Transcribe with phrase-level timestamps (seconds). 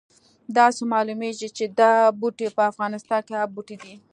[0.57, 3.93] داسې معلومیږي چې دا بوټی په افغانستان کې عام بوټی دی